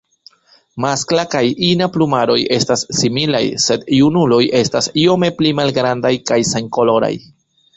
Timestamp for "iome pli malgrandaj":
5.03-6.15